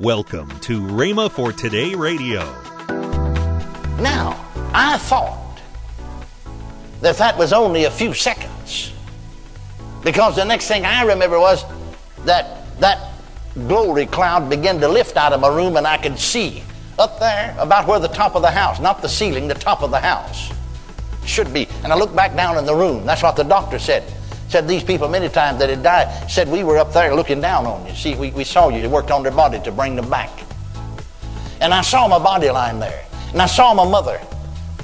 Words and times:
Welcome 0.00 0.48
to 0.60 0.80
Rhema 0.80 1.30
for 1.30 1.52
Today 1.52 1.94
Radio. 1.94 2.40
Now, 4.00 4.42
I 4.72 4.96
thought 4.98 5.60
that 7.02 7.18
that 7.18 7.36
was 7.36 7.52
only 7.52 7.84
a 7.84 7.90
few 7.90 8.14
seconds. 8.14 8.94
Because 10.02 10.34
the 10.34 10.46
next 10.46 10.66
thing 10.66 10.86
I 10.86 11.02
remember 11.04 11.38
was 11.38 11.66
that 12.24 12.80
that 12.80 13.12
glory 13.68 14.06
cloud 14.06 14.48
began 14.48 14.80
to 14.80 14.88
lift 14.88 15.18
out 15.18 15.34
of 15.34 15.40
my 15.40 15.54
room 15.54 15.76
and 15.76 15.86
I 15.86 15.98
could 15.98 16.18
see 16.18 16.62
up 16.98 17.20
there 17.20 17.54
about 17.58 17.86
where 17.86 18.00
the 18.00 18.08
top 18.08 18.34
of 18.34 18.40
the 18.40 18.50
house, 18.50 18.80
not 18.80 19.02
the 19.02 19.08
ceiling, 19.10 19.46
the 19.46 19.54
top 19.54 19.82
of 19.82 19.90
the 19.90 20.00
house 20.00 20.50
should 21.26 21.52
be. 21.52 21.68
And 21.84 21.92
I 21.92 21.96
looked 21.96 22.16
back 22.16 22.34
down 22.34 22.56
in 22.56 22.64
the 22.64 22.74
room. 22.74 23.04
That's 23.04 23.22
what 23.22 23.36
the 23.36 23.44
doctor 23.44 23.78
said. 23.78 24.10
Said 24.52 24.68
these 24.68 24.84
people 24.84 25.08
many 25.08 25.30
times 25.30 25.60
that 25.60 25.70
had 25.70 25.82
died 25.82 26.30
said 26.30 26.46
we 26.46 26.62
were 26.62 26.76
up 26.76 26.92
there 26.92 27.14
looking 27.14 27.40
down 27.40 27.64
on 27.64 27.86
you. 27.86 27.94
See, 27.94 28.14
we, 28.14 28.32
we 28.32 28.44
saw 28.44 28.68
you. 28.68 28.82
You 28.82 28.90
worked 28.90 29.10
on 29.10 29.22
their 29.22 29.32
body 29.32 29.58
to 29.60 29.72
bring 29.72 29.96
them 29.96 30.10
back. 30.10 30.28
And 31.62 31.72
I 31.72 31.80
saw 31.80 32.06
my 32.06 32.18
body 32.18 32.50
lying 32.50 32.78
there. 32.78 33.02
And 33.30 33.40
I 33.40 33.46
saw 33.46 33.72
my 33.72 33.88
mother 33.88 34.20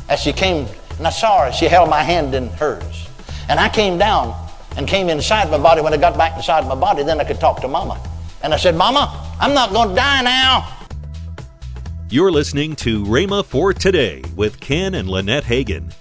as 0.09 0.21
she 0.21 0.33
came, 0.33 0.67
and 0.97 1.07
I 1.07 1.11
saw 1.11 1.45
her. 1.45 1.53
She 1.53 1.67
held 1.67 1.91
my 1.91 2.03
hand 2.03 2.35
in 2.35 2.49
hers. 2.49 3.11
And 3.51 3.61
I 3.61 3.69
came 3.69 3.99
down 3.99 4.35
and 4.79 4.89
came 4.89 5.11
inside 5.11 5.51
my 5.51 5.59
body. 5.59 5.83
When 5.83 5.93
I 5.93 5.99
got 5.99 6.17
back 6.17 6.35
inside 6.39 6.67
my 6.67 6.75
body, 6.75 7.03
then 7.03 7.21
I 7.21 7.25
could 7.25 7.39
talk 7.39 7.61
to 7.61 7.69
Mama. 7.69 8.03
And 8.43 8.55
I 8.55 8.57
said, 8.57 8.75
Mama, 8.75 9.35
I'm 9.39 9.53
not 9.53 9.71
going 9.75 9.91
to 9.91 9.95
die 9.95 10.23
now. 10.23 10.67
You're 12.09 12.33
listening 12.33 12.75
to 12.77 13.05
Rhema 13.05 13.45
for 13.45 13.75
Today 13.75 14.23
with 14.35 14.61
Ken 14.61 14.95
and 14.95 15.11
Lynette 15.11 15.45
Hagin. 15.45 15.93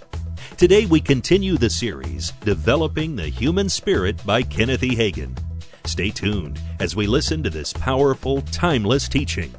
Today 0.57 0.87
we 0.87 0.99
continue 0.99 1.55
the 1.55 1.69
series, 1.69 2.31
Developing 2.41 3.15
the 3.15 3.27
Human 3.27 3.69
Spirit 3.69 4.25
by 4.25 4.41
Kenneth 4.41 4.81
E. 4.81 4.95
Hagin. 4.95 5.37
Stay 5.85 6.09
tuned 6.09 6.59
as 6.79 6.95
we 6.95 7.05
listen 7.05 7.43
to 7.43 7.51
this 7.51 7.71
powerful, 7.73 8.41
timeless 8.41 9.07
teaching. 9.07 9.53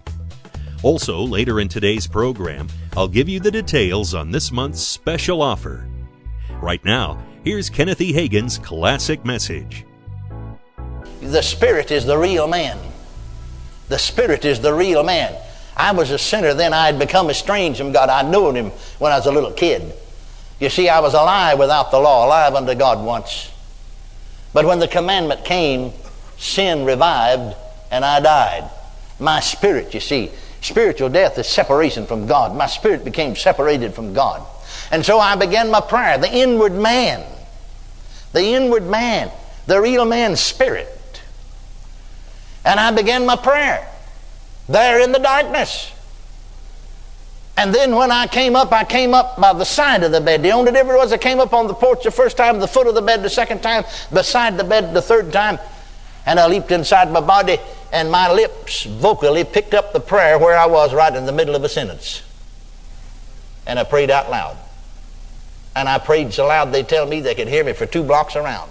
Also, 0.83 1.21
later 1.21 1.61
in 1.61 1.69
today's 1.69 2.09
program, 2.09 2.67
I'll 2.97 3.07
give 3.07 3.29
you 3.29 3.39
the 3.39 3.53
details 3.53 4.13
on 4.13 4.33
this 4.33 4.51
month's 4.51 4.81
special 4.81 5.41
offer. 5.41 5.87
Right 6.61 6.85
now, 6.85 7.25
here's 7.45 7.71
Kenneth 7.71 8.01
E. 8.01 8.13
Hagin's 8.13 8.59
classic 8.59 9.25
message. 9.25 9.87
The 11.21 11.43
Spirit 11.43 11.93
is 11.93 12.07
the 12.07 12.19
real 12.19 12.49
man. 12.49 12.77
The 13.89 14.01
Spirit 14.01 14.45
is 14.45 14.61
the 14.61 14.75
real 14.75 15.05
man. 15.05 15.33
I 15.77 15.93
was 15.93 16.11
a 16.11 16.19
sinner 16.19 16.55
then. 16.55 16.73
I 16.73 16.87
had 16.87 16.99
become 16.99 17.31
estranged 17.31 17.79
from 17.79 17.93
God. 17.93 18.09
I 18.09 18.29
knew 18.29 18.51
him 18.51 18.73
when 18.99 19.13
I 19.13 19.17
was 19.17 19.27
a 19.27 19.33
little 19.33 19.53
kid. 19.53 19.95
You 20.59 20.69
see, 20.71 20.89
I 20.89 21.01
was 21.01 21.15
alive 21.15 21.59
without 21.59 21.91
the 21.91 22.01
law, 22.01 22.27
alive 22.27 22.55
unto 22.55 22.75
God 22.75 23.05
once. 23.05 23.53
But 24.53 24.65
when 24.65 24.79
the 24.79 24.89
commandment 24.89 25.45
came, 25.45 25.93
sin 26.37 26.85
revived 26.85 27.57
and 27.91 28.05
I 28.05 28.21
died. 28.21 28.71
My 29.21 29.41
spirit, 29.41 29.95
you 29.95 30.01
see, 30.01 30.31
spiritual 30.61 31.09
death 31.09 31.39
is 31.39 31.47
separation 31.47 32.07
from 32.07 32.27
God. 32.27 32.57
My 32.57 32.67
spirit 32.67 33.05
became 33.05 33.37
separated 33.37 33.95
from 33.95 34.15
God. 34.15 34.47
And 34.91 35.05
so 35.05 35.21
I 35.21 35.37
began 35.37 35.71
my 35.71 35.81
prayer, 35.81 36.19
the 36.19 36.33
inward 36.33 36.73
man, 36.73 37.25
the 38.33 38.43
inward 38.43 38.85
man, 38.87 39.31
the 39.67 39.81
real 39.81 40.05
man's 40.05 40.41
spirit. 40.41 40.89
And 42.65 42.79
I 42.81 42.91
began 42.91 43.27
my 43.27 43.37
prayer 43.37 43.89
there 44.69 45.01
in 45.01 45.13
the 45.13 45.19
darkness. 45.19 45.93
And 47.59 47.75
then 47.75 47.97
when 47.97 48.13
I 48.13 48.29
came 48.29 48.55
up, 48.55 48.73
I 48.73 48.85
came 48.85 49.15
up 49.15 49.37
by 49.41 49.53
the 49.53 49.65
side 49.65 50.05
of 50.05 50.13
the 50.13 50.21
bed. 50.21 50.45
The 50.45 50.53
only 50.53 50.71
difference 50.71 50.97
was 50.97 51.13
I 51.13 51.19
came 51.19 51.41
up 51.41 51.53
on 51.53 51.67
the 51.67 51.75
porch 51.75 52.05
the 52.05 52.13
first 52.13 52.37
time, 52.37 52.61
the 52.61 52.69
foot 52.69 52.87
of 52.87 52.95
the 52.95 53.03
bed 53.03 53.25
the 53.25 53.29
second 53.29 53.65
time, 53.65 53.83
beside 54.13 54.57
the 54.57 54.63
bed 54.63 54.95
the 54.95 55.03
third 55.03 55.33
time, 55.33 55.59
and 56.25 56.39
I 56.39 56.47
leaped 56.47 56.71
inside 56.71 57.11
my 57.11 57.21
body, 57.21 57.59
and 57.93 58.13
my 58.13 58.31
lips 58.33 58.85
vocally 58.85 59.43
picked 59.43 59.75
up 59.75 59.93
the 59.93 59.99
prayer 59.99 60.39
where 60.39 60.57
I 60.57 60.67
was 60.67 60.95
right 60.95 61.13
in 61.13 61.27
the 61.27 61.33
middle 61.33 61.57
of 61.57 61.65
a 61.65 61.69
sentence. 61.69 62.23
And 63.67 63.77
I 63.77 63.83
prayed 63.83 64.13
out 64.13 64.31
loud. 64.31 64.57
And 65.75 65.89
I 65.89 65.99
prayed 65.99 66.33
so 66.33 66.47
loud 66.47 66.71
they 66.71 66.85
tell 66.85 67.07
me 67.07 67.21
they 67.21 67.35
could 67.35 67.49
hear 67.49 67.65
me 67.65 67.73
for 67.73 67.87
two 67.87 68.05
blocks 68.05 68.37
around. 68.37 68.71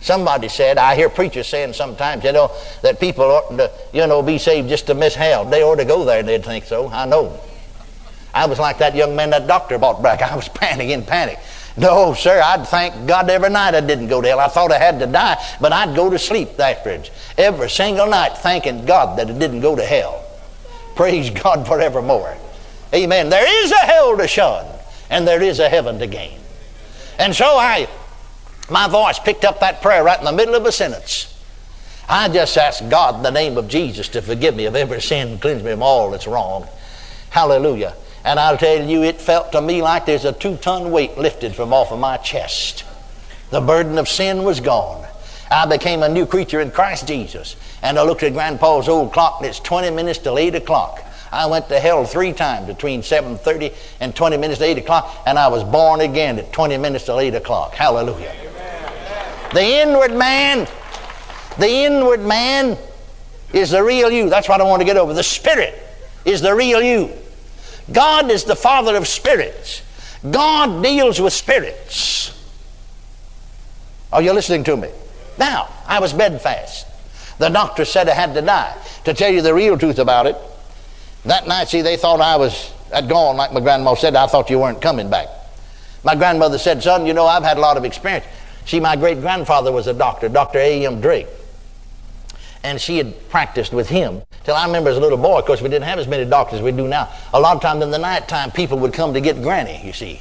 Somebody 0.00 0.48
said, 0.48 0.78
I 0.78 0.96
hear 0.96 1.10
preachers 1.10 1.46
saying 1.46 1.74
sometimes, 1.74 2.24
you 2.24 2.32
know, 2.32 2.50
that 2.80 2.98
people 3.00 3.24
ought 3.24 3.54
to, 3.58 3.70
you 3.92 4.06
know, 4.06 4.22
be 4.22 4.38
saved 4.38 4.70
just 4.70 4.86
to 4.86 4.94
miss 4.94 5.14
hell. 5.14 5.44
They 5.44 5.62
ought 5.62 5.76
to 5.76 5.84
go 5.84 6.06
there 6.06 6.22
they'd 6.22 6.42
think 6.42 6.64
so. 6.64 6.88
I 6.88 7.04
know. 7.04 7.38
I 8.34 8.46
was 8.46 8.58
like 8.58 8.78
that 8.78 8.94
young 8.94 9.16
man 9.16 9.30
that 9.30 9.46
doctor 9.46 9.78
brought 9.78 10.02
back. 10.02 10.22
I 10.22 10.36
was 10.36 10.48
panicking 10.48 10.90
in 10.90 11.04
panic. 11.04 11.38
No, 11.76 12.14
sir, 12.14 12.40
I'd 12.42 12.66
thank 12.66 13.06
God 13.06 13.30
every 13.30 13.48
night 13.48 13.74
I 13.74 13.80
didn't 13.80 14.08
go 14.08 14.20
to 14.20 14.28
hell. 14.28 14.40
I 14.40 14.48
thought 14.48 14.72
I 14.72 14.78
had 14.78 14.98
to 14.98 15.06
die, 15.06 15.42
but 15.60 15.72
I'd 15.72 15.94
go 15.94 16.10
to 16.10 16.18
sleep 16.18 16.58
afterwards. 16.58 17.10
Every 17.38 17.70
single 17.70 18.08
night 18.08 18.36
thanking 18.38 18.84
God 18.84 19.18
that 19.18 19.28
I 19.28 19.32
didn't 19.32 19.60
go 19.60 19.76
to 19.76 19.84
hell. 19.84 20.24
Praise 20.96 21.30
God 21.42 21.66
forevermore. 21.66 22.36
Amen. 22.92 23.30
There 23.30 23.64
is 23.64 23.70
a 23.70 23.76
hell 23.76 24.16
to 24.16 24.26
shun, 24.26 24.66
and 25.08 25.26
there 25.26 25.42
is 25.42 25.60
a 25.60 25.68
heaven 25.68 25.98
to 26.00 26.06
gain. 26.06 26.38
And 27.18 27.34
so 27.34 27.46
I, 27.46 27.88
my 28.68 28.88
voice 28.88 29.18
picked 29.18 29.44
up 29.44 29.60
that 29.60 29.80
prayer 29.80 30.02
right 30.02 30.18
in 30.18 30.24
the 30.24 30.32
middle 30.32 30.54
of 30.54 30.66
a 30.66 30.72
sentence. 30.72 31.36
I 32.08 32.28
just 32.28 32.58
asked 32.58 32.88
God 32.88 33.14
in 33.16 33.22
the 33.22 33.30
name 33.30 33.56
of 33.56 33.68
Jesus 33.68 34.08
to 34.08 34.22
forgive 34.22 34.56
me 34.56 34.64
of 34.64 34.74
every 34.74 35.00
sin, 35.00 35.38
cleanse 35.38 35.62
me 35.62 35.70
of 35.70 35.80
all 35.80 36.10
that's 36.10 36.26
wrong. 36.26 36.66
Hallelujah. 37.30 37.94
And 38.24 38.38
I'll 38.38 38.58
tell 38.58 38.84
you, 38.84 39.02
it 39.02 39.20
felt 39.20 39.52
to 39.52 39.60
me 39.60 39.82
like 39.82 40.06
there's 40.06 40.24
a 40.24 40.32
two 40.32 40.56
ton 40.56 40.90
weight 40.90 41.16
lifted 41.16 41.54
from 41.54 41.72
off 41.72 41.92
of 41.92 41.98
my 41.98 42.16
chest. 42.18 42.84
The 43.50 43.60
burden 43.60 43.98
of 43.98 44.08
sin 44.08 44.44
was 44.44 44.60
gone. 44.60 45.06
I 45.50 45.66
became 45.66 46.02
a 46.02 46.08
new 46.08 46.26
creature 46.26 46.60
in 46.60 46.70
Christ 46.70 47.08
Jesus. 47.08 47.56
And 47.82 47.98
I 47.98 48.02
looked 48.02 48.22
at 48.22 48.32
Grandpa's 48.32 48.88
old 48.88 49.12
clock, 49.12 49.38
and 49.40 49.46
it's 49.46 49.58
20 49.58 49.90
minutes 49.90 50.20
till 50.20 50.38
8 50.38 50.54
o'clock. 50.54 51.02
I 51.32 51.46
went 51.46 51.68
to 51.68 51.80
hell 51.80 52.04
three 52.04 52.32
times 52.32 52.66
between 52.66 53.02
7.30 53.02 53.74
and 54.00 54.14
20 54.14 54.36
minutes 54.36 54.58
to 54.58 54.66
8 54.66 54.78
o'clock, 54.78 55.22
and 55.26 55.38
I 55.38 55.48
was 55.48 55.64
born 55.64 56.00
again 56.00 56.38
at 56.38 56.52
20 56.52 56.76
minutes 56.76 57.06
till 57.06 57.18
8 57.18 57.34
o'clock. 57.34 57.74
Hallelujah. 57.74 58.32
The 59.52 59.62
inward 59.62 60.12
man, 60.12 60.68
the 61.58 61.68
inward 61.68 62.20
man 62.20 62.78
is 63.52 63.70
the 63.70 63.82
real 63.82 64.10
you. 64.10 64.30
That's 64.30 64.48
what 64.48 64.60
I 64.60 64.64
want 64.64 64.80
to 64.80 64.86
get 64.86 64.96
over. 64.96 65.12
The 65.12 65.24
spirit 65.24 65.74
is 66.24 66.40
the 66.40 66.54
real 66.54 66.80
you. 66.80 67.10
God 67.92 68.30
is 68.30 68.44
the 68.44 68.56
Father 68.56 68.96
of 68.96 69.06
spirits. 69.06 69.82
God 70.28 70.82
deals 70.82 71.20
with 71.20 71.32
spirits. 71.32 72.36
Are 74.12 74.22
you 74.22 74.32
listening 74.32 74.64
to 74.64 74.76
me? 74.76 74.90
Now, 75.38 75.68
I 75.86 76.00
was 76.00 76.12
bedfast. 76.12 76.86
The 77.38 77.48
doctor 77.48 77.84
said 77.84 78.08
I 78.08 78.14
had 78.14 78.34
to 78.34 78.42
die. 78.42 78.76
To 79.04 79.14
tell 79.14 79.32
you 79.32 79.40
the 79.40 79.54
real 79.54 79.78
truth 79.78 79.98
about 79.98 80.26
it, 80.26 80.36
that 81.24 81.46
night, 81.46 81.68
see, 81.68 81.80
they 81.80 81.96
thought 81.96 82.20
I 82.20 82.36
was 82.36 82.72
had 82.92 83.08
gone, 83.08 83.36
like 83.36 83.52
my 83.52 83.60
grandma 83.60 83.94
said. 83.94 84.16
I 84.16 84.26
thought 84.26 84.50
you 84.50 84.58
weren't 84.58 84.82
coming 84.82 85.08
back. 85.08 85.28
My 86.02 86.14
grandmother 86.14 86.58
said, 86.58 86.82
Son, 86.82 87.06
you 87.06 87.14
know, 87.14 87.26
I've 87.26 87.42
had 87.42 87.56
a 87.56 87.60
lot 87.60 87.76
of 87.76 87.84
experience. 87.84 88.26
See, 88.66 88.80
my 88.80 88.96
great 88.96 89.20
grandfather 89.20 89.72
was 89.72 89.86
a 89.86 89.94
doctor, 89.94 90.28
Dr. 90.28 90.58
A.M. 90.58 91.00
Drake. 91.00 91.28
And 92.62 92.80
she 92.80 92.98
had 92.98 93.28
practiced 93.30 93.72
with 93.72 93.88
him 93.88 94.22
till 94.44 94.54
I 94.54 94.66
remember 94.66 94.90
as 94.90 94.96
a 94.96 95.00
little 95.00 95.18
boy. 95.18 95.38
Of 95.38 95.46
course, 95.46 95.62
we 95.62 95.68
didn't 95.68 95.86
have 95.86 95.98
as 95.98 96.06
many 96.06 96.24
doctors 96.24 96.58
as 96.58 96.62
we 96.62 96.72
do 96.72 96.86
now. 96.86 97.08
A 97.32 97.40
lot 97.40 97.56
of 97.56 97.62
times 97.62 97.82
in 97.82 97.90
the 97.90 97.98
nighttime, 97.98 98.50
people 98.50 98.78
would 98.80 98.92
come 98.92 99.14
to 99.14 99.20
get 99.20 99.42
Granny, 99.42 99.80
you 99.84 99.92
see, 99.92 100.20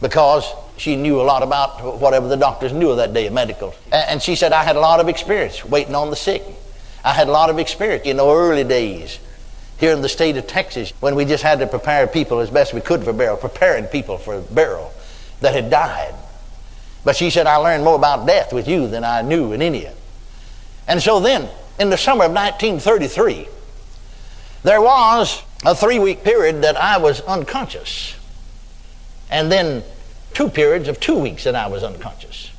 because 0.00 0.52
she 0.76 0.96
knew 0.96 1.20
a 1.20 1.22
lot 1.22 1.42
about 1.42 2.00
whatever 2.00 2.28
the 2.28 2.36
doctors 2.36 2.72
knew 2.72 2.90
of 2.90 2.96
that 2.96 3.14
day 3.14 3.26
of 3.26 3.32
medical. 3.32 3.74
And 3.92 4.20
she 4.20 4.34
said, 4.34 4.52
I 4.52 4.64
had 4.64 4.76
a 4.76 4.80
lot 4.80 5.00
of 5.00 5.08
experience 5.08 5.64
waiting 5.64 5.94
on 5.94 6.10
the 6.10 6.16
sick. 6.16 6.42
I 7.04 7.12
had 7.12 7.28
a 7.28 7.32
lot 7.32 7.50
of 7.50 7.58
experience 7.58 8.04
in 8.04 8.16
the 8.16 8.26
early 8.26 8.64
days 8.64 9.18
here 9.78 9.92
in 9.92 10.02
the 10.02 10.08
state 10.08 10.36
of 10.36 10.46
Texas 10.48 10.92
when 11.00 11.14
we 11.14 11.24
just 11.24 11.44
had 11.44 11.60
to 11.60 11.66
prepare 11.66 12.08
people 12.08 12.40
as 12.40 12.50
best 12.50 12.74
we 12.74 12.80
could 12.80 13.04
for 13.04 13.12
burial, 13.12 13.36
preparing 13.36 13.84
people 13.84 14.18
for 14.18 14.40
burial 14.40 14.92
that 15.40 15.54
had 15.54 15.70
died. 15.70 16.14
But 17.04 17.16
she 17.16 17.30
said, 17.30 17.46
I 17.46 17.56
learned 17.56 17.84
more 17.84 17.94
about 17.94 18.26
death 18.26 18.52
with 18.52 18.66
you 18.66 18.88
than 18.88 19.04
I 19.04 19.22
knew 19.22 19.52
in 19.52 19.62
India. 19.62 19.94
And 20.88 21.02
so 21.02 21.20
then, 21.20 21.48
in 21.78 21.90
the 21.90 21.98
summer 21.98 22.24
of 22.24 22.32
1933, 22.32 23.46
there 24.64 24.80
was 24.80 25.42
a 25.64 25.74
three 25.74 25.98
week 25.98 26.24
period 26.24 26.62
that 26.62 26.76
I 26.76 26.98
was 26.98 27.20
unconscious. 27.20 28.16
And 29.30 29.52
then 29.52 29.84
two 30.32 30.48
periods 30.48 30.88
of 30.88 30.98
two 30.98 31.16
weeks 31.16 31.44
that 31.44 31.54
I 31.54 31.68
was 31.68 31.84
unconscious. 31.84 32.50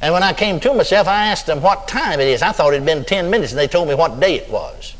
And 0.00 0.14
when 0.14 0.22
I 0.22 0.32
came 0.32 0.58
to 0.60 0.72
myself, 0.74 1.06
I 1.06 1.26
asked 1.26 1.46
them 1.46 1.60
what 1.60 1.86
time 1.86 2.20
it 2.20 2.28
is. 2.28 2.40
I 2.40 2.52
thought 2.52 2.72
it 2.72 2.76
had 2.76 2.86
been 2.86 3.04
10 3.04 3.30
minutes, 3.30 3.52
and 3.52 3.58
they 3.58 3.68
told 3.68 3.88
me 3.88 3.94
what 3.94 4.20
day 4.20 4.36
it 4.36 4.48
was. 4.48 4.94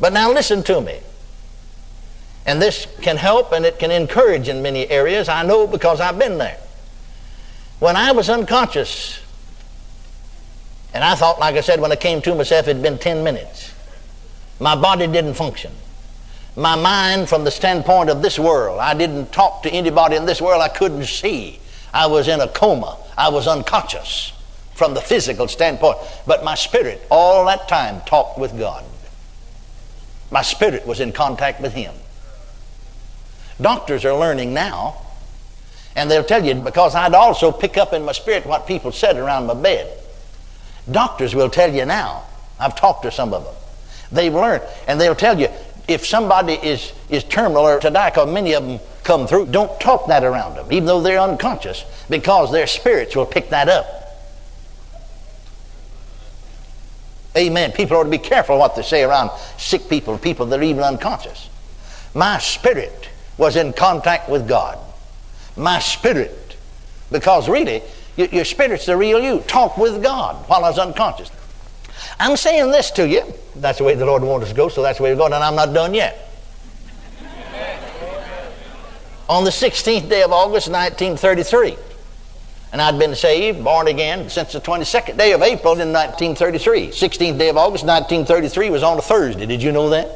But 0.00 0.12
now 0.12 0.32
listen 0.32 0.62
to 0.64 0.80
me. 0.80 1.00
And 2.46 2.62
this 2.62 2.86
can 3.02 3.16
help 3.16 3.52
and 3.52 3.66
it 3.66 3.78
can 3.78 3.90
encourage 3.90 4.48
in 4.48 4.62
many 4.62 4.88
areas. 4.88 5.28
I 5.28 5.42
know 5.42 5.66
because 5.66 6.00
I've 6.00 6.18
been 6.18 6.38
there. 6.38 6.56
When 7.78 7.94
I 7.94 8.12
was 8.12 8.30
unconscious, 8.30 9.20
and 10.94 11.04
I 11.04 11.14
thought, 11.14 11.38
like 11.38 11.56
I 11.56 11.60
said, 11.60 11.80
when 11.80 11.92
I 11.92 11.96
came 11.96 12.22
to 12.22 12.34
myself, 12.34 12.66
it 12.66 12.76
had 12.76 12.82
been 12.82 12.98
10 12.98 13.22
minutes. 13.22 13.74
My 14.58 14.74
body 14.74 15.06
didn't 15.06 15.34
function. 15.34 15.72
My 16.56 16.74
mind, 16.74 17.28
from 17.28 17.44
the 17.44 17.50
standpoint 17.50 18.10
of 18.10 18.22
this 18.22 18.38
world, 18.38 18.80
I 18.80 18.94
didn't 18.94 19.32
talk 19.32 19.62
to 19.62 19.70
anybody 19.70 20.16
in 20.16 20.26
this 20.26 20.40
world 20.40 20.60
I 20.60 20.68
couldn't 20.68 21.04
see. 21.04 21.60
I 21.92 22.06
was 22.06 22.26
in 22.26 22.40
a 22.40 22.48
coma. 22.48 22.96
I 23.16 23.28
was 23.28 23.46
unconscious 23.46 24.32
from 24.74 24.94
the 24.94 25.00
physical 25.00 25.46
standpoint. 25.46 25.98
But 26.26 26.44
my 26.44 26.54
spirit, 26.54 27.06
all 27.10 27.44
that 27.46 27.68
time, 27.68 28.00
talked 28.06 28.38
with 28.38 28.58
God. 28.58 28.84
My 30.30 30.42
spirit 30.42 30.86
was 30.86 31.00
in 31.00 31.12
contact 31.12 31.60
with 31.60 31.74
him. 31.74 31.94
Doctors 33.60 34.04
are 34.04 34.14
learning 34.14 34.54
now, 34.54 34.96
and 35.96 36.10
they'll 36.10 36.24
tell 36.24 36.44
you 36.44 36.54
because 36.54 36.94
I'd 36.94 37.14
also 37.14 37.50
pick 37.50 37.76
up 37.76 37.92
in 37.92 38.04
my 38.04 38.12
spirit 38.12 38.46
what 38.46 38.66
people 38.66 38.92
said 38.92 39.16
around 39.16 39.46
my 39.46 39.54
bed. 39.54 39.96
Doctors 40.90 41.34
will 41.34 41.50
tell 41.50 41.72
you 41.72 41.84
now. 41.84 42.24
I've 42.58 42.74
talked 42.74 43.02
to 43.02 43.10
some 43.10 43.32
of 43.34 43.44
them. 43.44 43.54
They've 44.10 44.34
learned, 44.34 44.64
and 44.86 45.00
they'll 45.00 45.14
tell 45.14 45.38
you 45.38 45.48
if 45.86 46.06
somebody 46.06 46.54
is, 46.54 46.92
is 47.08 47.24
terminal 47.24 47.62
or 47.62 47.80
to 47.80 47.90
die, 47.90 48.10
because 48.10 48.32
many 48.32 48.54
of 48.54 48.66
them 48.66 48.80
come 49.04 49.26
through, 49.26 49.46
don't 49.46 49.80
talk 49.80 50.06
that 50.08 50.24
around 50.24 50.54
them, 50.54 50.66
even 50.70 50.86
though 50.86 51.00
they're 51.00 51.20
unconscious, 51.20 51.84
because 52.10 52.52
their 52.52 52.66
spirits 52.66 53.16
will 53.16 53.26
pick 53.26 53.50
that 53.50 53.68
up. 53.68 53.86
Amen. 57.36 57.72
People 57.72 57.96
ought 57.96 58.04
to 58.04 58.10
be 58.10 58.18
careful 58.18 58.58
what 58.58 58.74
they 58.74 58.82
say 58.82 59.02
around 59.02 59.30
sick 59.56 59.88
people, 59.88 60.18
people 60.18 60.46
that 60.46 60.58
are 60.58 60.62
even 60.62 60.82
unconscious. 60.82 61.48
My 62.14 62.38
spirit 62.38 63.08
was 63.36 63.56
in 63.56 63.72
contact 63.72 64.28
with 64.28 64.48
God. 64.48 64.78
My 65.56 65.78
spirit. 65.78 66.56
Because 67.10 67.48
really, 67.48 67.82
your 68.18 68.44
spirit's 68.44 68.86
the 68.86 68.96
real 68.96 69.20
you. 69.20 69.40
Talk 69.46 69.78
with 69.78 70.02
God 70.02 70.36
while 70.48 70.64
I 70.64 70.70
was 70.70 70.78
unconscious. 70.78 71.30
I'm 72.18 72.36
saying 72.36 72.70
this 72.70 72.90
to 72.92 73.08
you. 73.08 73.22
That's 73.56 73.78
the 73.78 73.84
way 73.84 73.94
the 73.94 74.04
Lord 74.04 74.22
wants 74.22 74.44
us 74.44 74.50
to 74.50 74.56
go, 74.56 74.68
so 74.68 74.82
that's 74.82 74.98
the 74.98 75.04
way 75.04 75.12
we're 75.12 75.18
going, 75.18 75.32
and 75.32 75.42
I'm 75.42 75.54
not 75.54 75.72
done 75.72 75.94
yet. 75.94 76.24
On 79.28 79.44
the 79.44 79.50
16th 79.50 80.08
day 80.08 80.22
of 80.22 80.32
August, 80.32 80.68
1933, 80.68 81.76
and 82.72 82.82
I'd 82.82 82.98
been 82.98 83.14
saved, 83.14 83.62
born 83.62 83.88
again, 83.88 84.28
since 84.30 84.52
the 84.52 84.60
22nd 84.60 85.16
day 85.16 85.32
of 85.32 85.42
April 85.42 85.74
in 85.74 85.92
1933. 85.92 86.88
16th 86.88 87.38
day 87.38 87.48
of 87.48 87.56
August, 87.56 87.84
1933 87.84 88.70
was 88.70 88.82
on 88.82 88.98
a 88.98 89.02
Thursday. 89.02 89.46
Did 89.46 89.62
you 89.62 89.72
know 89.72 89.90
that? 89.90 90.08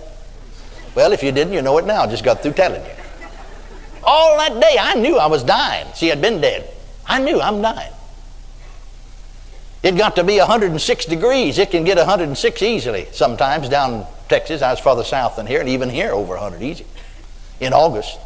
Well, 0.95 1.13
if 1.13 1.23
you 1.23 1.33
didn't, 1.33 1.53
you 1.53 1.63
know 1.63 1.79
it 1.79 1.87
now. 1.87 2.07
Just 2.07 2.25
got 2.25 2.43
through 2.43 2.53
telling 2.53 2.85
you. 2.85 2.93
All 4.05 4.37
that 4.39 4.61
day, 4.61 4.77
I 4.79 4.95
knew 4.95 5.17
I 5.17 5.27
was 5.27 5.45
dying. 5.45 5.87
See, 5.95 6.11
I'd 6.11 6.21
been 6.21 6.41
dead. 6.41 6.72
I 7.07 7.21
knew 7.21 7.41
I'm 7.41 7.61
dying. 7.63 7.93
It 9.83 9.97
got 9.97 10.17
to 10.17 10.25
be 10.25 10.39
106 10.39 11.05
degrees. 11.07 11.59
It 11.59 11.71
can 11.71 11.85
get 11.85 11.97
106 11.97 12.63
easily 12.63 13.09
sometimes 13.13 13.69
down 13.69 13.95
in 13.95 14.07
Texas. 14.29 14.63
I 14.63 14.71
was 14.71 14.79
farther 14.79 15.03
south 15.03 15.37
than 15.37 15.47
here, 15.47 15.61
and 15.61 15.69
even 15.69 15.91
here 15.91 16.13
over 16.13 16.35
100 16.35 16.63
easy 16.63 16.87
in 17.61 17.73
August. 17.73 18.17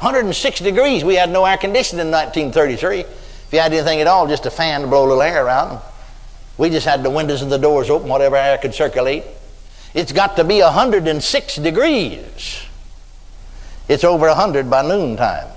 106 0.00 0.60
degrees. 0.60 1.02
We 1.02 1.14
had 1.14 1.30
no 1.30 1.44
air 1.44 1.56
conditioning 1.56 2.06
in 2.06 2.12
1933. 2.12 3.00
If 3.00 3.48
you 3.52 3.58
had 3.58 3.72
anything 3.72 4.00
at 4.00 4.06
all, 4.06 4.28
just 4.28 4.44
a 4.44 4.50
fan 4.50 4.82
to 4.82 4.86
blow 4.86 5.06
a 5.06 5.08
little 5.08 5.22
air 5.22 5.46
around. 5.46 5.80
We 6.58 6.70
just 6.70 6.86
had 6.86 7.02
the 7.02 7.10
windows 7.10 7.40
and 7.40 7.50
the 7.50 7.58
doors 7.58 7.88
open, 7.88 8.08
whatever 8.08 8.36
air 8.36 8.58
could 8.58 8.74
circulate. 8.74 9.24
It's 9.94 10.12
got 10.12 10.36
to 10.36 10.44
be 10.44 10.60
106 10.60 11.56
degrees. 11.56 12.62
It's 13.88 14.04
over 14.04 14.26
100 14.26 14.68
by 14.68 14.82
noontime. 14.82 15.48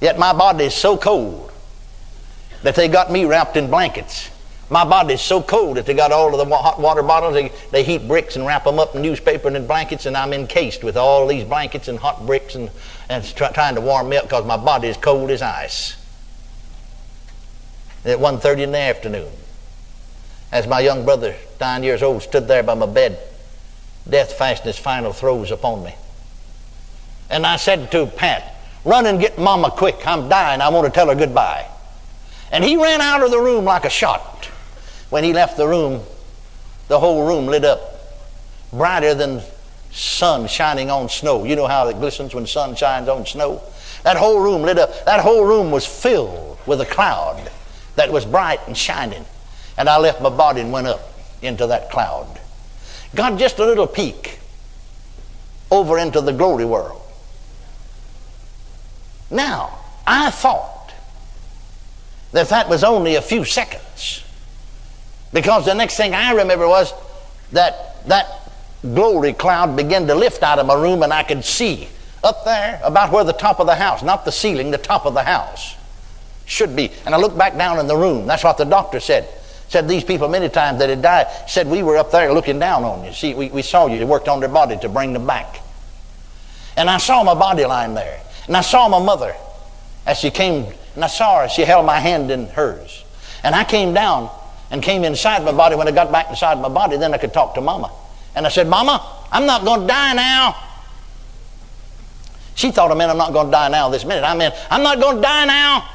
Yet 0.00 0.18
my 0.18 0.32
body 0.32 0.64
is 0.64 0.74
so 0.74 0.96
cold 0.96 1.52
that 2.62 2.74
they 2.74 2.88
got 2.88 3.10
me 3.10 3.24
wrapped 3.24 3.56
in 3.56 3.70
blankets. 3.70 4.30
My 4.70 4.84
body 4.84 5.14
is 5.14 5.20
so 5.20 5.42
cold 5.42 5.76
that 5.76 5.86
they 5.86 5.94
got 5.94 6.10
all 6.10 6.38
of 6.38 6.48
the 6.48 6.56
hot 6.56 6.80
water 6.80 7.02
bottles. 7.02 7.34
They, 7.34 7.52
they 7.70 7.84
heat 7.84 8.08
bricks 8.08 8.36
and 8.36 8.46
wrap 8.46 8.64
them 8.64 8.78
up 8.78 8.94
in 8.94 9.02
newspaper 9.02 9.48
and 9.48 9.56
in 9.56 9.66
blankets, 9.66 10.06
and 10.06 10.16
I'm 10.16 10.32
encased 10.32 10.82
with 10.82 10.96
all 10.96 11.26
these 11.26 11.44
blankets 11.44 11.88
and 11.88 11.98
hot 11.98 12.26
bricks 12.26 12.54
and, 12.54 12.70
and 13.08 13.24
try, 13.36 13.52
trying 13.52 13.74
to 13.74 13.82
warm 13.82 14.08
me 14.08 14.16
up 14.16 14.24
because 14.24 14.46
my 14.46 14.56
body 14.56 14.88
is 14.88 14.96
cold 14.96 15.30
as 15.30 15.42
ice. 15.42 15.96
At 18.06 18.18
1.30 18.18 18.60
in 18.60 18.72
the 18.72 18.78
afternoon, 18.78 19.30
as 20.50 20.66
my 20.66 20.80
young 20.80 21.04
brother, 21.04 21.36
nine 21.60 21.82
years 21.82 22.02
old, 22.02 22.22
stood 22.22 22.48
there 22.48 22.62
by 22.62 22.74
my 22.74 22.86
bed, 22.86 23.18
death 24.08 24.32
fastened 24.32 24.66
his 24.66 24.78
final 24.78 25.12
throes 25.12 25.50
upon 25.50 25.84
me. 25.84 25.94
And 27.28 27.46
I 27.46 27.56
said 27.56 27.90
to 27.92 28.06
Pat, 28.06 28.53
run 28.84 29.06
and 29.06 29.20
get 29.20 29.38
Mama 29.38 29.70
quick. 29.70 30.06
I'm 30.06 30.28
dying. 30.28 30.60
I 30.60 30.68
want 30.68 30.86
to 30.86 30.92
tell 30.92 31.08
her 31.08 31.14
goodbye. 31.14 31.66
And 32.52 32.62
he 32.62 32.76
ran 32.76 33.00
out 33.00 33.22
of 33.22 33.30
the 33.30 33.40
room 33.40 33.64
like 33.64 33.84
a 33.84 33.90
shot. 33.90 34.46
When 35.10 35.24
he 35.24 35.32
left 35.32 35.56
the 35.56 35.66
room, 35.66 36.02
the 36.88 36.98
whole 36.98 37.26
room 37.26 37.46
lit 37.46 37.64
up 37.64 37.80
brighter 38.72 39.14
than 39.14 39.40
sun 39.90 40.48
shining 40.48 40.90
on 40.90 41.08
snow. 41.08 41.44
You 41.44 41.56
know 41.56 41.66
how 41.66 41.88
it 41.88 41.98
glistens 41.98 42.34
when 42.34 42.46
sun 42.46 42.74
shines 42.74 43.08
on 43.08 43.26
snow? 43.26 43.62
That 44.02 44.16
whole 44.16 44.40
room 44.40 44.62
lit 44.62 44.78
up. 44.78 45.04
That 45.04 45.20
whole 45.20 45.44
room 45.44 45.70
was 45.70 45.86
filled 45.86 46.58
with 46.66 46.80
a 46.80 46.86
cloud 46.86 47.50
that 47.96 48.12
was 48.12 48.24
bright 48.24 48.60
and 48.66 48.76
shining. 48.76 49.24
And 49.78 49.88
I 49.88 49.98
left 49.98 50.20
my 50.20 50.30
body 50.30 50.60
and 50.60 50.72
went 50.72 50.86
up 50.86 51.00
into 51.42 51.66
that 51.68 51.90
cloud. 51.90 52.40
Got 53.14 53.38
just 53.38 53.58
a 53.58 53.64
little 53.64 53.86
peek 53.86 54.38
over 55.70 55.98
into 55.98 56.20
the 56.20 56.32
glory 56.32 56.64
world. 56.64 57.00
Now, 59.30 59.78
I 60.06 60.30
thought 60.30 60.92
that 62.32 62.48
that 62.48 62.68
was 62.68 62.84
only 62.84 63.14
a 63.14 63.22
few 63.22 63.44
seconds. 63.44 64.22
Because 65.32 65.64
the 65.64 65.74
next 65.74 65.96
thing 65.96 66.14
I 66.14 66.32
remember 66.32 66.68
was 66.68 66.92
that 67.52 68.06
that 68.06 68.50
glory 68.82 69.32
cloud 69.32 69.76
began 69.76 70.06
to 70.06 70.14
lift 70.14 70.42
out 70.42 70.58
of 70.58 70.66
my 70.66 70.74
room 70.74 71.02
and 71.02 71.12
I 71.12 71.22
could 71.22 71.44
see 71.44 71.88
up 72.22 72.44
there 72.44 72.80
about 72.82 73.12
where 73.12 73.24
the 73.24 73.32
top 73.32 73.60
of 73.60 73.66
the 73.66 73.74
house, 73.74 74.02
not 74.02 74.24
the 74.24 74.32
ceiling, 74.32 74.70
the 74.70 74.78
top 74.78 75.06
of 75.06 75.14
the 75.14 75.22
house 75.22 75.76
should 76.46 76.74
be. 76.74 76.90
And 77.06 77.14
I 77.14 77.18
looked 77.18 77.38
back 77.38 77.56
down 77.56 77.78
in 77.78 77.86
the 77.86 77.96
room. 77.96 78.26
That's 78.26 78.44
what 78.44 78.58
the 78.58 78.64
doctor 78.64 79.00
said. 79.00 79.28
Said 79.68 79.88
these 79.88 80.04
people 80.04 80.28
many 80.28 80.48
times 80.48 80.78
that 80.78 80.88
had 80.88 81.02
died, 81.02 81.26
said 81.48 81.66
we 81.66 81.82
were 81.82 81.96
up 81.96 82.10
there 82.10 82.32
looking 82.32 82.58
down 82.58 82.84
on 82.84 83.04
you. 83.04 83.12
See, 83.12 83.34
we, 83.34 83.48
we 83.48 83.62
saw 83.62 83.86
you. 83.86 83.98
You 83.98 84.06
worked 84.06 84.28
on 84.28 84.40
their 84.40 84.48
body 84.48 84.76
to 84.78 84.88
bring 84.88 85.12
them 85.12 85.26
back. 85.26 85.60
And 86.76 86.90
I 86.90 86.98
saw 86.98 87.22
my 87.22 87.34
body 87.34 87.64
lying 87.64 87.94
there. 87.94 88.20
And 88.46 88.56
I 88.56 88.60
saw 88.60 88.88
my 88.88 89.02
mother 89.02 89.34
as 90.06 90.18
she 90.18 90.30
came 90.30 90.66
and 90.94 91.04
I 91.04 91.08
saw 91.08 91.42
her. 91.42 91.48
She 91.48 91.62
held 91.62 91.86
my 91.86 91.98
hand 91.98 92.30
in 92.30 92.46
hers. 92.46 93.04
And 93.42 93.54
I 93.54 93.64
came 93.64 93.94
down 93.94 94.30
and 94.70 94.82
came 94.82 95.04
inside 95.04 95.44
my 95.44 95.52
body. 95.52 95.76
When 95.76 95.88
I 95.88 95.92
got 95.92 96.10
back 96.12 96.30
inside 96.30 96.60
my 96.60 96.68
body, 96.68 96.96
then 96.96 97.14
I 97.14 97.18
could 97.18 97.32
talk 97.32 97.54
to 97.54 97.60
Mama. 97.60 97.90
And 98.34 98.46
I 98.46 98.48
said, 98.48 98.68
Mama, 98.68 99.04
I'm 99.30 99.46
not 99.46 99.64
going 99.64 99.82
to 99.82 99.86
die 99.86 100.14
now. 100.14 100.56
She 102.54 102.70
thought 102.70 102.90
I 102.90 102.94
meant 102.94 103.10
I'm 103.10 103.18
not 103.18 103.32
going 103.32 103.46
to 103.46 103.52
die 103.52 103.68
now 103.68 103.88
this 103.88 104.04
minute. 104.04 104.24
I 104.24 104.36
meant, 104.36 104.54
I'm 104.70 104.82
not 104.82 105.00
going 105.00 105.16
to 105.16 105.22
die 105.22 105.44
now. 105.44 105.88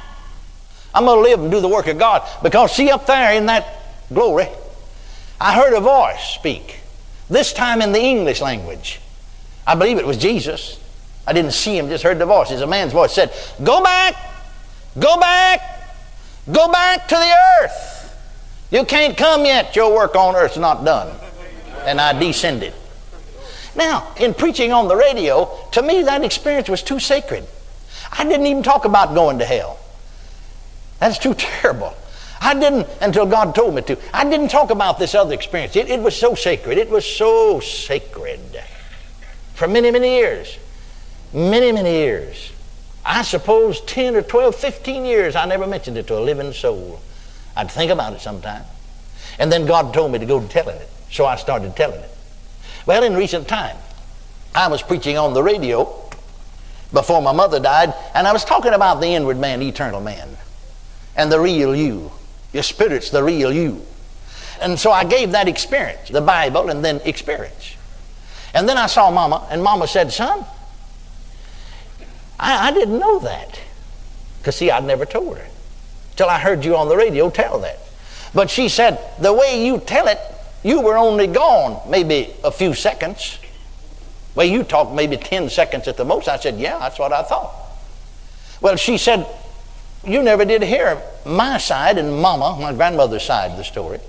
I'm 0.93 1.05
going 1.05 1.23
to 1.23 1.29
live 1.29 1.39
and 1.39 1.51
do 1.51 1.61
the 1.61 1.67
work 1.67 1.87
of 1.87 1.97
God. 1.97 2.27
Because, 2.43 2.75
see, 2.75 2.89
up 2.89 3.05
there 3.05 3.33
in 3.33 3.45
that 3.45 3.65
glory, 4.13 4.47
I 5.39 5.55
heard 5.55 5.73
a 5.73 5.79
voice 5.79 6.21
speak. 6.35 6.79
This 7.29 7.53
time 7.53 7.81
in 7.81 7.91
the 7.91 8.01
English 8.01 8.41
language. 8.41 8.99
I 9.65 9.75
believe 9.75 9.97
it 9.97 10.05
was 10.05 10.17
Jesus. 10.17 10.79
I 11.29 11.33
didn't 11.33 11.51
see 11.53 11.77
him, 11.77 11.89
just 11.89 12.03
heard 12.03 12.17
the 12.17 12.25
voice. 12.25 12.49
It's 12.49 12.61
a 12.61 12.67
man's 12.67 12.91
voice. 12.91 13.13
Said, 13.13 13.31
Go 13.63 13.83
back 13.83 14.15
Go 14.97 15.19
back. 15.19 15.61
Go 16.51 16.71
back 16.71 17.07
to 17.09 17.15
the 17.15 17.35
earth. 17.61 18.67
You 18.71 18.85
can't 18.85 19.15
come 19.15 19.45
yet. 19.45 19.75
Your 19.75 19.93
work 19.93 20.15
on 20.15 20.35
earth's 20.35 20.57
not 20.57 20.83
done. 20.83 21.15
And 21.85 22.01
I 22.01 22.17
descended. 22.17 22.73
Now, 23.75 24.11
in 24.19 24.33
preaching 24.33 24.71
on 24.71 24.87
the 24.87 24.95
radio, 24.95 25.49
to 25.71 25.81
me 25.81 26.03
that 26.03 26.23
experience 26.23 26.69
was 26.69 26.81
too 26.81 26.99
sacred. 26.99 27.45
I 28.11 28.23
didn't 28.23 28.47
even 28.47 28.63
talk 28.63 28.85
about 28.85 29.13
going 29.13 29.39
to 29.39 29.45
hell. 29.45 29.79
That's 30.99 31.17
too 31.17 31.33
terrible. 31.37 31.95
I 32.41 32.53
didn't 32.53 32.87
until 33.01 33.25
God 33.25 33.53
told 33.53 33.75
me 33.75 33.81
to. 33.83 33.97
I 34.13 34.23
didn't 34.23 34.47
talk 34.47 34.71
about 34.71 34.97
this 34.97 35.13
other 35.13 35.33
experience. 35.33 35.75
It, 35.75 35.89
it 35.89 36.01
was 36.01 36.15
so 36.15 36.35
sacred. 36.35 36.77
It 36.77 36.89
was 36.89 37.05
so 37.05 37.59
sacred. 37.59 38.63
For 39.53 39.67
many, 39.67 39.91
many 39.91 40.15
years. 40.15 40.57
Many, 41.33 41.71
many 41.71 41.91
years. 41.91 42.51
I 43.05 43.21
suppose 43.21 43.81
10 43.81 44.15
or 44.15 44.21
12, 44.21 44.55
15 44.55 45.05
years, 45.05 45.35
I 45.35 45.45
never 45.45 45.67
mentioned 45.67 45.97
it 45.97 46.07
to 46.07 46.17
a 46.17 46.21
living 46.21 46.53
soul. 46.53 47.01
I'd 47.55 47.71
think 47.71 47.91
about 47.91 48.13
it 48.13 48.21
sometime. 48.21 48.63
And 49.37 49.51
then 49.51 49.65
God 49.65 49.93
told 49.93 50.11
me 50.11 50.19
to 50.19 50.25
go 50.25 50.45
telling 50.47 50.77
it. 50.77 50.89
So 51.11 51.25
I 51.25 51.35
started 51.35 51.75
telling 51.75 51.99
it. 51.99 52.09
Well, 52.85 53.03
in 53.03 53.15
recent 53.15 53.47
time, 53.47 53.77
I 54.53 54.67
was 54.67 54.81
preaching 54.81 55.17
on 55.17 55.33
the 55.33 55.43
radio 55.43 56.09
before 56.91 57.21
my 57.21 57.31
mother 57.31 57.59
died, 57.59 57.93
and 58.15 58.27
I 58.27 58.33
was 58.33 58.43
talking 58.43 58.73
about 58.73 58.99
the 58.99 59.07
inward 59.07 59.37
man, 59.37 59.61
eternal 59.61 60.01
man, 60.01 60.37
and 61.15 61.31
the 61.31 61.39
real 61.39 61.75
you. 61.75 62.11
Your 62.51 62.63
spirit's 62.63 63.11
the 63.11 63.23
real 63.23 63.53
you. 63.53 63.85
And 64.61 64.79
so 64.79 64.91
I 64.91 65.03
gave 65.03 65.31
that 65.31 65.47
experience, 65.47 66.09
the 66.09 66.21
Bible, 66.21 66.69
and 66.69 66.83
then 66.83 66.99
experience. 67.05 67.75
And 68.53 68.67
then 68.67 68.77
I 68.77 68.87
saw 68.87 69.11
Mama, 69.11 69.47
and 69.51 69.63
Mama 69.63 69.87
said, 69.87 70.11
Son, 70.11 70.43
I, 72.39 72.69
I 72.69 72.71
didn't 72.71 72.99
know 72.99 73.19
that. 73.19 73.59
Because, 74.39 74.55
see, 74.55 74.71
I'd 74.71 74.85
never 74.85 75.05
told 75.05 75.37
her. 75.37 75.47
Till 76.15 76.29
I 76.29 76.39
heard 76.39 76.63
you 76.65 76.75
on 76.75 76.87
the 76.87 76.97
radio 76.97 77.29
tell 77.29 77.59
that. 77.59 77.79
But 78.33 78.49
she 78.49 78.69
said, 78.69 78.99
the 79.19 79.33
way 79.33 79.65
you 79.65 79.79
tell 79.79 80.07
it, 80.07 80.19
you 80.63 80.81
were 80.81 80.97
only 80.97 81.27
gone 81.27 81.89
maybe 81.89 82.33
a 82.43 82.51
few 82.51 82.73
seconds. 82.73 83.39
Well, 84.35 84.45
you 84.45 84.63
talked 84.63 84.93
maybe 84.93 85.17
10 85.17 85.49
seconds 85.49 85.87
at 85.87 85.97
the 85.97 86.05
most. 86.05 86.27
I 86.27 86.37
said, 86.37 86.59
yeah, 86.59 86.77
that's 86.79 86.99
what 86.99 87.11
I 87.11 87.23
thought. 87.23 87.53
Well, 88.61 88.75
she 88.75 88.97
said, 88.97 89.25
you 90.05 90.21
never 90.21 90.45
did 90.45 90.61
hear 90.63 91.01
my 91.25 91.57
side 91.57 91.97
and 91.97 92.21
Mama, 92.21 92.57
my 92.59 92.73
grandmother's 92.73 93.23
side 93.23 93.51
of 93.51 93.57
the 93.57 93.63
story. 93.63 93.99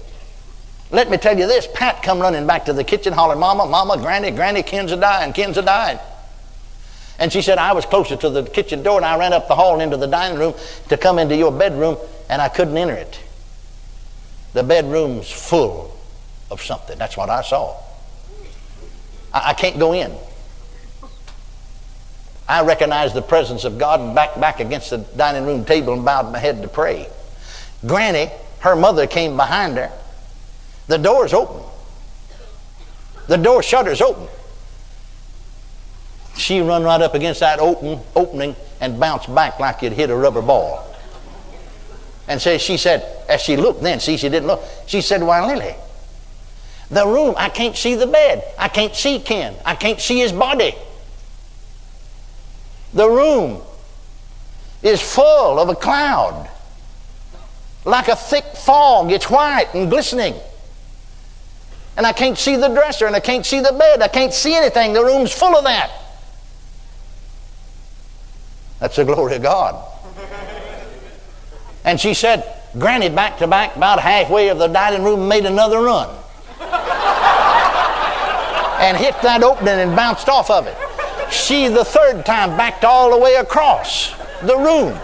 Let 0.90 1.08
me 1.10 1.16
tell 1.16 1.38
you 1.38 1.46
this 1.46 1.68
Pat 1.72 2.02
come 2.02 2.18
running 2.20 2.46
back 2.46 2.64
to 2.64 2.72
the 2.72 2.84
kitchen 2.84 3.12
hollering, 3.12 3.40
Mama, 3.40 3.66
Mama, 3.66 3.96
Granny, 3.96 4.30
Granny, 4.30 4.62
Ken's 4.62 4.92
a 4.92 4.96
dying, 4.96 5.32
Ken's 5.32 5.56
a 5.56 5.62
dying. 5.62 5.98
And 7.20 7.30
she 7.30 7.42
said, 7.42 7.58
I 7.58 7.74
was 7.74 7.84
closer 7.84 8.16
to 8.16 8.30
the 8.30 8.42
kitchen 8.44 8.82
door 8.82 8.96
and 8.96 9.04
I 9.04 9.18
ran 9.18 9.34
up 9.34 9.46
the 9.46 9.54
hall 9.54 9.78
into 9.80 9.98
the 9.98 10.06
dining 10.06 10.38
room 10.38 10.54
to 10.88 10.96
come 10.96 11.18
into 11.18 11.36
your 11.36 11.52
bedroom 11.52 11.98
and 12.30 12.40
I 12.40 12.48
couldn't 12.48 12.76
enter 12.76 12.94
it. 12.94 13.20
The 14.54 14.62
bedroom's 14.62 15.30
full 15.30 15.96
of 16.50 16.62
something. 16.62 16.98
That's 16.98 17.18
what 17.18 17.28
I 17.28 17.42
saw. 17.42 17.76
I, 19.34 19.50
I 19.50 19.52
can't 19.52 19.78
go 19.78 19.92
in. 19.92 20.12
I 22.48 22.62
recognized 22.62 23.14
the 23.14 23.22
presence 23.22 23.64
of 23.64 23.78
God 23.78 24.00
and 24.00 24.14
back 24.14 24.40
back 24.40 24.58
against 24.58 24.90
the 24.90 24.98
dining 24.98 25.44
room 25.44 25.64
table 25.64 25.92
and 25.92 26.04
bowed 26.04 26.32
my 26.32 26.38
head 26.38 26.62
to 26.62 26.68
pray. 26.68 27.06
Granny, 27.86 28.30
her 28.60 28.74
mother 28.74 29.06
came 29.06 29.36
behind 29.36 29.76
her. 29.76 29.92
The 30.88 30.96
door's 30.96 31.32
open. 31.32 31.62
The 33.28 33.36
door 33.36 33.62
shutter's 33.62 34.00
open. 34.00 34.26
She 36.40 36.60
run 36.60 36.82
right 36.82 37.00
up 37.00 37.14
against 37.14 37.40
that 37.40 37.60
open 37.60 38.00
opening 38.16 38.56
and 38.80 38.98
bounced 38.98 39.32
back 39.32 39.60
like 39.60 39.82
you'd 39.82 39.92
hit 39.92 40.08
a 40.10 40.16
rubber 40.16 40.42
ball. 40.42 40.86
And 42.26 42.40
so 42.40 42.56
she 42.58 42.76
said, 42.76 43.04
as 43.28 43.42
she 43.42 43.56
looked 43.56 43.82
then, 43.82 44.00
see, 44.00 44.16
she 44.16 44.28
didn't 44.28 44.46
look. 44.46 44.62
She 44.86 45.00
said, 45.00 45.22
Why, 45.22 45.44
Lily, 45.46 45.74
the 46.90 47.06
room, 47.06 47.34
I 47.36 47.50
can't 47.50 47.76
see 47.76 47.94
the 47.94 48.06
bed. 48.06 48.42
I 48.58 48.68
can't 48.68 48.94
see 48.94 49.20
Ken. 49.20 49.54
I 49.66 49.74
can't 49.74 50.00
see 50.00 50.18
his 50.18 50.32
body. 50.32 50.74
The 52.94 53.08
room 53.08 53.60
is 54.82 55.00
full 55.00 55.60
of 55.60 55.68
a 55.68 55.74
cloud. 55.74 56.48
Like 57.84 58.08
a 58.08 58.16
thick 58.16 58.44
fog. 58.56 59.12
It's 59.12 59.28
white 59.28 59.68
and 59.74 59.90
glistening. 59.90 60.34
And 61.96 62.06
I 62.06 62.12
can't 62.12 62.38
see 62.38 62.56
the 62.56 62.68
dresser 62.68 63.06
and 63.06 63.14
I 63.14 63.20
can't 63.20 63.44
see 63.44 63.60
the 63.60 63.72
bed. 63.72 64.00
I 64.00 64.08
can't 64.08 64.32
see 64.32 64.54
anything. 64.54 64.92
The 64.94 65.04
room's 65.04 65.32
full 65.32 65.56
of 65.56 65.64
that. 65.64 65.90
That's 68.80 68.96
the 68.96 69.04
glory 69.04 69.36
of 69.36 69.42
God. 69.42 69.86
And 71.84 72.00
she 72.00 72.14
said, 72.14 72.44
Granny 72.78 73.08
back 73.08 73.38
to 73.38 73.46
back, 73.46 73.76
about 73.76 74.00
halfway 74.00 74.48
of 74.48 74.58
the 74.58 74.68
dining 74.68 75.04
room, 75.04 75.28
made 75.28 75.44
another 75.44 75.82
run. 75.82 76.08
and 78.80 78.96
hit 78.96 79.20
that 79.22 79.42
opening 79.42 79.74
and 79.74 79.94
bounced 79.94 80.28
off 80.28 80.50
of 80.50 80.66
it. 80.66 80.76
She, 81.30 81.68
the 81.68 81.84
third 81.84 82.24
time, 82.24 82.56
backed 82.56 82.84
all 82.84 83.10
the 83.10 83.18
way 83.18 83.34
across 83.34 84.14
the 84.42 84.56
room 84.56 84.98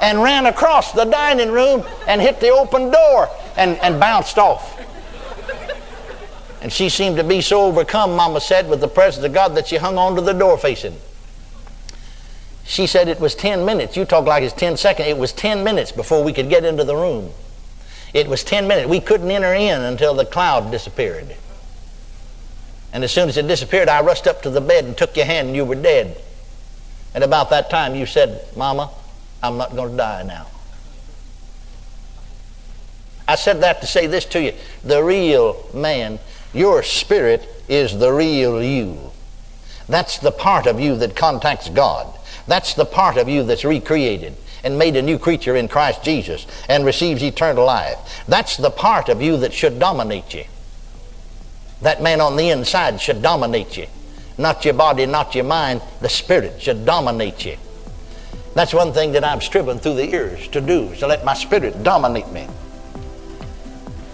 and 0.00 0.22
ran 0.22 0.46
across 0.46 0.92
the 0.92 1.04
dining 1.04 1.50
room 1.50 1.84
and 2.06 2.20
hit 2.20 2.40
the 2.40 2.50
open 2.50 2.90
door 2.90 3.28
and, 3.56 3.78
and 3.78 3.98
bounced 3.98 4.38
off. 4.38 4.74
And 6.60 6.72
she 6.72 6.88
seemed 6.88 7.16
to 7.16 7.24
be 7.24 7.40
so 7.40 7.62
overcome, 7.62 8.16
Mama 8.16 8.40
said, 8.40 8.68
with 8.68 8.80
the 8.80 8.88
presence 8.88 9.24
of 9.24 9.32
God 9.32 9.54
that 9.54 9.68
she 9.68 9.76
hung 9.76 9.98
onto 9.98 10.20
the 10.20 10.32
door 10.32 10.58
facing. 10.58 10.96
She 12.66 12.88
said 12.88 13.08
it 13.08 13.20
was 13.20 13.34
10 13.36 13.64
minutes. 13.64 13.96
You 13.96 14.04
talk 14.04 14.26
like 14.26 14.42
it's 14.42 14.52
10 14.52 14.76
seconds. 14.76 15.08
It 15.08 15.16
was 15.16 15.32
10 15.32 15.62
minutes 15.62 15.92
before 15.92 16.24
we 16.24 16.32
could 16.32 16.48
get 16.48 16.64
into 16.64 16.82
the 16.82 16.96
room. 16.96 17.30
It 18.12 18.26
was 18.26 18.42
10 18.42 18.66
minutes. 18.66 18.88
We 18.88 19.00
couldn't 19.00 19.30
enter 19.30 19.54
in 19.54 19.80
until 19.82 20.14
the 20.14 20.24
cloud 20.24 20.70
disappeared. 20.72 21.36
And 22.92 23.04
as 23.04 23.12
soon 23.12 23.28
as 23.28 23.36
it 23.36 23.46
disappeared, 23.46 23.88
I 23.88 24.00
rushed 24.00 24.26
up 24.26 24.42
to 24.42 24.50
the 24.50 24.60
bed 24.60 24.84
and 24.84 24.96
took 24.96 25.16
your 25.16 25.26
hand, 25.26 25.48
and 25.48 25.56
you 25.56 25.64
were 25.64 25.76
dead. 25.76 26.20
And 27.14 27.22
about 27.22 27.50
that 27.50 27.70
time, 27.70 27.94
you 27.94 28.04
said, 28.04 28.44
Mama, 28.56 28.90
I'm 29.42 29.56
not 29.56 29.76
going 29.76 29.92
to 29.92 29.96
die 29.96 30.22
now. 30.24 30.46
I 33.28 33.36
said 33.36 33.60
that 33.60 33.80
to 33.80 33.86
say 33.86 34.06
this 34.06 34.24
to 34.26 34.42
you. 34.42 34.54
The 34.82 35.02
real 35.02 35.68
man, 35.72 36.18
your 36.52 36.82
spirit 36.82 37.48
is 37.68 37.98
the 37.98 38.12
real 38.12 38.62
you. 38.62 39.12
That's 39.88 40.18
the 40.18 40.32
part 40.32 40.66
of 40.66 40.80
you 40.80 40.96
that 40.96 41.14
contacts 41.14 41.68
God. 41.68 42.12
That's 42.46 42.74
the 42.74 42.84
part 42.84 43.16
of 43.16 43.28
you 43.28 43.42
that's 43.42 43.64
recreated 43.64 44.36
and 44.62 44.78
made 44.78 44.96
a 44.96 45.02
new 45.02 45.18
creature 45.18 45.56
in 45.56 45.68
Christ 45.68 46.02
Jesus 46.02 46.46
and 46.68 46.84
receives 46.84 47.22
eternal 47.22 47.64
life. 47.64 48.24
That's 48.26 48.56
the 48.56 48.70
part 48.70 49.08
of 49.08 49.22
you 49.22 49.36
that 49.38 49.52
should 49.52 49.78
dominate 49.78 50.34
you. 50.34 50.44
That 51.82 52.02
man 52.02 52.20
on 52.20 52.36
the 52.36 52.50
inside 52.50 53.00
should 53.00 53.22
dominate 53.22 53.76
you. 53.76 53.86
Not 54.38 54.64
your 54.64 54.74
body, 54.74 55.06
not 55.06 55.34
your 55.34 55.44
mind. 55.44 55.82
The 56.00 56.08
spirit 56.08 56.60
should 56.60 56.84
dominate 56.84 57.44
you. 57.44 57.56
That's 58.54 58.72
one 58.72 58.92
thing 58.92 59.12
that 59.12 59.24
I've 59.24 59.42
striven 59.42 59.78
through 59.78 59.94
the 59.94 60.06
years 60.06 60.48
to 60.48 60.60
do, 60.60 60.84
is 60.88 61.00
to 61.00 61.06
let 61.06 61.24
my 61.24 61.34
spirit 61.34 61.82
dominate 61.82 62.30
me. 62.32 62.46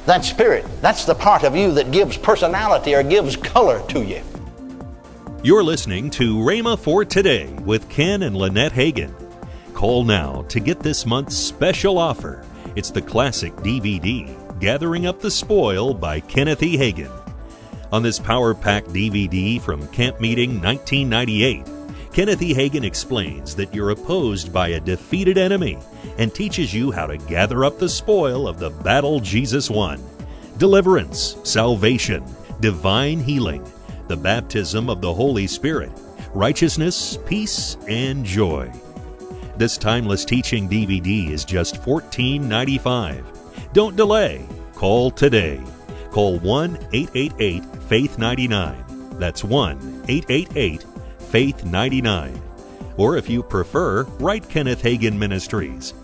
That 0.06 0.24
spirit, 0.24 0.66
that's 0.80 1.04
the 1.04 1.14
part 1.14 1.44
of 1.44 1.54
you 1.54 1.72
that 1.74 1.92
gives 1.92 2.16
personality 2.16 2.94
or 2.94 3.04
gives 3.04 3.36
color 3.36 3.86
to 3.88 4.02
you. 4.02 4.20
You're 5.44 5.64
listening 5.64 6.08
to 6.10 6.36
Rhema 6.36 6.78
for 6.78 7.04
Today 7.04 7.52
with 7.64 7.88
Ken 7.88 8.22
and 8.22 8.36
Lynette 8.36 8.70
Hagin. 8.70 9.12
Call 9.74 10.04
now 10.04 10.42
to 10.42 10.60
get 10.60 10.78
this 10.78 11.04
month's 11.04 11.36
special 11.36 11.98
offer. 11.98 12.44
It's 12.76 12.92
the 12.92 13.02
classic 13.02 13.52
DVD, 13.56 14.30
Gathering 14.60 15.06
Up 15.06 15.18
the 15.18 15.32
Spoil 15.32 15.94
by 15.94 16.20
Kenneth 16.20 16.62
E. 16.62 16.76
Hagin. 16.76 17.10
On 17.90 18.04
this 18.04 18.20
Power 18.20 18.54
Pack 18.54 18.84
DVD 18.84 19.60
from 19.60 19.88
Camp 19.88 20.20
Meeting 20.20 20.62
1998, 20.62 21.66
Kenneth 22.12 22.40
E. 22.40 22.54
Hagin 22.54 22.84
explains 22.84 23.56
that 23.56 23.74
you're 23.74 23.90
opposed 23.90 24.52
by 24.52 24.68
a 24.68 24.80
defeated 24.80 25.38
enemy 25.38 25.76
and 26.18 26.32
teaches 26.32 26.72
you 26.72 26.92
how 26.92 27.08
to 27.08 27.16
gather 27.16 27.64
up 27.64 27.80
the 27.80 27.88
spoil 27.88 28.46
of 28.46 28.60
the 28.60 28.70
battle 28.70 29.18
Jesus 29.18 29.68
won 29.68 30.00
deliverance, 30.58 31.36
salvation, 31.42 32.22
divine 32.60 33.18
healing 33.18 33.68
the 34.12 34.16
baptism 34.18 34.90
of 34.90 35.00
the 35.00 35.14
Holy 35.14 35.46
Spirit, 35.46 35.90
righteousness, 36.34 37.16
peace, 37.24 37.78
and 37.88 38.26
joy. 38.26 38.70
This 39.56 39.78
timeless 39.78 40.26
teaching 40.26 40.68
DVD 40.68 41.30
is 41.30 41.46
just 41.46 41.76
$14.95. 41.76 43.24
Don't 43.72 43.96
delay. 43.96 44.46
Call 44.74 45.10
today. 45.10 45.62
Call 46.10 46.38
1 46.40 46.76
888 46.92 47.64
Faith 47.88 48.18
99. 48.18 48.84
That's 49.18 49.42
1 49.42 50.04
888 50.06 50.84
Faith 51.30 51.64
99. 51.64 52.42
Or 52.98 53.16
if 53.16 53.30
you 53.30 53.42
prefer, 53.42 54.02
write 54.20 54.46
Kenneth 54.46 54.82
Hagin 54.82 55.16
Ministries. 55.16 55.94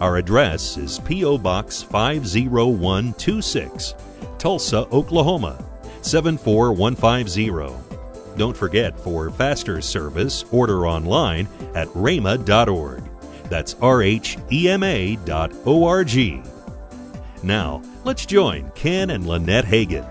Our 0.00 0.16
address 0.16 0.78
is 0.78 1.00
P.O. 1.00 1.36
Box 1.36 1.82
50126, 1.82 3.94
Tulsa, 4.38 4.86
Oklahoma 4.90 5.62
74150. 6.02 8.36
Don't 8.36 8.56
forget 8.56 8.98
for 9.00 9.30
faster 9.30 9.80
service, 9.82 10.44
order 10.52 10.86
online 10.86 11.48
at 11.74 11.88
rhema.org. 11.88 13.02
That's 13.44 13.74
R 13.80 14.02
H 14.02 14.36
E 14.52 14.68
M 14.68 14.82
A 14.82 15.16
dot 15.24 15.52
O 15.64 15.84
R 15.84 16.04
G. 16.04 16.42
Now, 17.42 17.82
let's 18.04 18.26
join 18.26 18.70
Ken 18.74 19.10
and 19.10 19.26
Lynette 19.26 19.64
Hagin. 19.64 20.06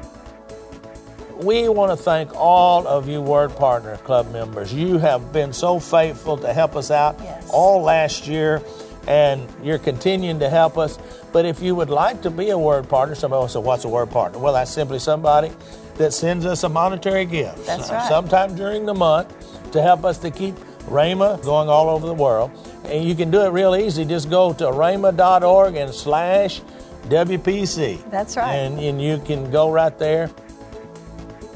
We 1.44 1.70
want 1.70 1.92
to 1.92 1.98
thank 2.04 2.34
all 2.36 2.88
of 2.88 3.08
you 3.08 3.22
Word 3.22 3.56
Partner 3.56 3.98
Club 3.98 4.32
members. 4.32 4.74
You 4.74 4.98
have 4.98 5.32
been 5.32 5.54
so 5.54 5.80
faithful 5.80 6.36
to 6.38 6.52
help 6.52 6.76
us 6.76 6.90
out 6.90 7.16
Yes. 7.22 7.48
all 7.54 7.84
last 7.84 8.26
year, 8.28 8.64
and 9.08 9.48
you're 9.64 9.80
continuing 9.80 10.40
to 10.40 10.50
help 10.50 10.78
us. 10.78 11.00
But 11.32 11.46
if 11.46 11.62
you 11.62 11.76
would 11.76 11.90
like 11.90 12.22
to 12.24 12.30
be 12.30 12.50
a 12.50 12.58
Word 12.58 12.90
Partner, 12.90 13.16
somebody 13.16 13.42
will 13.42 13.48
say, 13.48 13.60
What's 13.60 13.86
a 13.86 13.90
Word 13.90 14.12
Partner? 14.12 14.40
Well, 14.40 14.54
that's 14.54 14.72
simply 14.72 15.00
somebody 15.00 15.52
that 15.96 16.14
sends 16.14 16.46
us 16.46 16.64
a 16.64 16.70
monetary 16.70 17.26
gift 17.26 17.66
That's 17.66 17.90
right. 17.90 18.08
sometime 18.08 18.56
during 18.56 18.86
the 18.86 18.94
month 18.94 19.72
to 19.72 19.82
help 19.82 20.06
us 20.06 20.20
to 20.20 20.30
keep 20.30 20.56
Rhema 20.86 21.44
going 21.44 21.70
all 21.70 21.90
over 21.90 22.06
the 22.06 22.14
world. 22.14 22.52
And 22.86 23.04
you 23.04 23.16
can 23.16 23.32
do 23.32 23.42
it 23.42 23.50
real 23.50 23.76
easy. 23.76 24.06
Just 24.06 24.30
go 24.30 24.54
to 24.54 24.66
rhema.org 24.66 25.76
and 25.76 25.94
slash 25.94 26.62
WPC. 27.06 28.10
That's 28.12 28.38
right. 28.38 28.54
And, 28.54 28.80
and 28.80 29.02
you 29.02 29.20
can 29.20 29.50
go 29.52 29.72
right 29.72 29.98
there. 29.98 30.30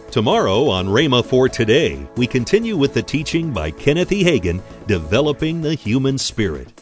Tomorrow 0.09 0.67
on 0.67 0.87
Rhema 0.87 1.23
for 1.23 1.47
Today, 1.47 2.05
we 2.17 2.27
continue 2.27 2.75
with 2.75 2.93
the 2.93 3.01
teaching 3.01 3.51
by 3.51 3.71
Kenneth 3.71 4.11
E. 4.11 4.25
Hagin, 4.25 4.61
Developing 4.85 5.61
the 5.61 5.73
Human 5.73 6.17
Spirit. 6.17 6.81